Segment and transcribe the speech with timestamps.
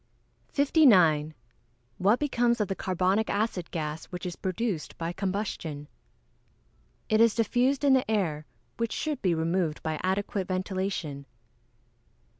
[0.55, 1.35] _59.
[1.99, 5.87] What becomes of the carbonic acid gas which is produced by combustion?
[7.07, 11.27] It is diffused in the air, which should be removed by adequate ventilation.